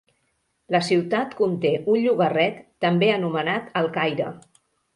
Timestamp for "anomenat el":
3.19-3.95